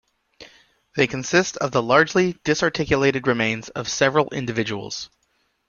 They 0.95 1.05
consist 1.05 1.57
of 1.57 1.73
the 1.73 1.83
largely 1.83 2.33
disarticulated 2.43 3.27
remains 3.27 3.69
of 3.69 3.87
several 3.87 4.29
individuals. 4.29 5.11